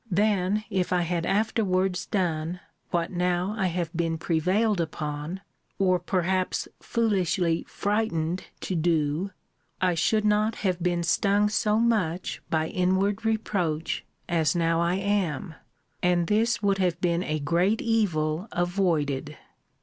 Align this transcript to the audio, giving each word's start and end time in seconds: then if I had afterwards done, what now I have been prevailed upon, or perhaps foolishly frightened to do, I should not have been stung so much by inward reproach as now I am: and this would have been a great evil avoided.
then 0.09 0.63
if 0.71 0.91
I 0.91 1.01
had 1.01 1.27
afterwards 1.27 2.07
done, 2.07 2.59
what 2.89 3.11
now 3.11 3.53
I 3.55 3.67
have 3.67 3.91
been 3.95 4.17
prevailed 4.17 4.81
upon, 4.81 5.41
or 5.77 5.99
perhaps 5.99 6.67
foolishly 6.79 7.65
frightened 7.67 8.45
to 8.61 8.73
do, 8.73 9.29
I 9.79 9.93
should 9.93 10.25
not 10.25 10.55
have 10.65 10.81
been 10.81 11.03
stung 11.03 11.49
so 11.49 11.77
much 11.77 12.41
by 12.49 12.69
inward 12.69 13.23
reproach 13.25 14.03
as 14.27 14.55
now 14.55 14.81
I 14.81 14.95
am: 14.95 15.53
and 16.01 16.25
this 16.25 16.63
would 16.63 16.79
have 16.79 16.99
been 16.99 17.21
a 17.21 17.37
great 17.39 17.79
evil 17.79 18.47
avoided. 18.51 19.37